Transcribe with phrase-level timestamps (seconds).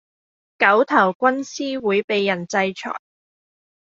[0.57, 2.99] 狗頭軍師會比人制裁